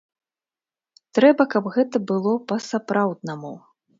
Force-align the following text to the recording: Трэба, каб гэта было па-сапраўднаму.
Трэба, 1.17 1.43
каб 1.53 1.69
гэта 1.77 2.01
было 2.13 2.31
па-сапраўднаму. 2.53 3.55